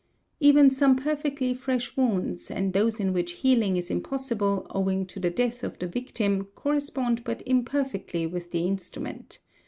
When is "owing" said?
4.71-5.05